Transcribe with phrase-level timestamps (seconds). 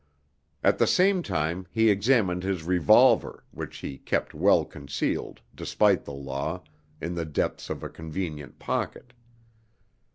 [0.63, 6.11] At the same time he examined his revolver, which he kept well concealed, despite the
[6.13, 6.63] law,
[6.99, 9.13] in the depths of a convenient pocket.